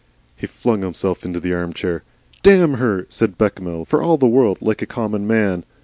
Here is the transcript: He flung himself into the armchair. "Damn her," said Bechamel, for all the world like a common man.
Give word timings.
He 0.35 0.47
flung 0.47 0.81
himself 0.81 1.23
into 1.23 1.39
the 1.39 1.53
armchair. 1.53 2.01
"Damn 2.41 2.73
her," 2.79 3.05
said 3.09 3.37
Bechamel, 3.37 3.85
for 3.85 4.01
all 4.01 4.17
the 4.17 4.25
world 4.25 4.57
like 4.59 4.81
a 4.81 4.87
common 4.87 5.27
man. 5.27 5.63